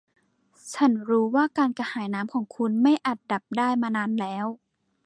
[0.73, 4.45] ฉันรู้ว่าการกระหายน้ำของคุณไม่อาจดับได้มานานแล้ว